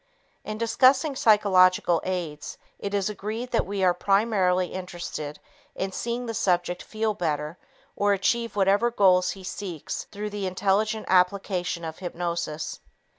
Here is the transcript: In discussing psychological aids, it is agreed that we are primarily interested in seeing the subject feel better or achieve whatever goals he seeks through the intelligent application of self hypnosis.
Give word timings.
In 0.43 0.57
discussing 0.57 1.15
psychological 1.15 2.01
aids, 2.03 2.57
it 2.79 2.95
is 2.95 3.07
agreed 3.07 3.51
that 3.51 3.67
we 3.67 3.83
are 3.83 3.93
primarily 3.93 4.73
interested 4.73 5.37
in 5.75 5.91
seeing 5.91 6.25
the 6.25 6.33
subject 6.33 6.81
feel 6.81 7.13
better 7.13 7.59
or 7.95 8.11
achieve 8.11 8.55
whatever 8.55 8.89
goals 8.89 9.29
he 9.37 9.43
seeks 9.43 10.05
through 10.11 10.31
the 10.31 10.47
intelligent 10.47 11.05
application 11.07 11.83
of 11.85 11.93
self 11.97 11.99
hypnosis. 11.99 12.79